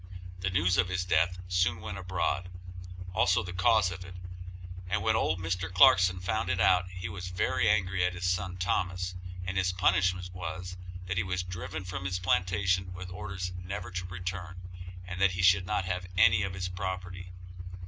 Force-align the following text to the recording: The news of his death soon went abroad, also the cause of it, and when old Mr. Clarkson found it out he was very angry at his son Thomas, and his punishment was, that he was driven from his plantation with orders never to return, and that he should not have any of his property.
The 0.39 0.49
news 0.49 0.77
of 0.79 0.89
his 0.89 1.05
death 1.05 1.37
soon 1.47 1.79
went 1.79 1.99
abroad, 1.99 2.49
also 3.13 3.43
the 3.43 3.53
cause 3.53 3.91
of 3.91 4.03
it, 4.03 4.15
and 4.89 5.03
when 5.03 5.15
old 5.15 5.37
Mr. 5.39 5.71
Clarkson 5.71 6.19
found 6.19 6.49
it 6.49 6.59
out 6.59 6.89
he 6.89 7.07
was 7.07 7.27
very 7.27 7.69
angry 7.69 8.03
at 8.03 8.15
his 8.15 8.27
son 8.27 8.57
Thomas, 8.57 9.13
and 9.45 9.57
his 9.59 9.71
punishment 9.71 10.31
was, 10.33 10.75
that 11.05 11.17
he 11.17 11.23
was 11.23 11.43
driven 11.43 11.83
from 11.83 12.05
his 12.05 12.17
plantation 12.17 12.93
with 12.93 13.11
orders 13.11 13.51
never 13.63 13.91
to 13.91 14.05
return, 14.05 14.59
and 15.05 15.21
that 15.21 15.33
he 15.33 15.43
should 15.43 15.67
not 15.67 15.85
have 15.85 16.07
any 16.17 16.41
of 16.41 16.55
his 16.55 16.67
property. 16.67 17.31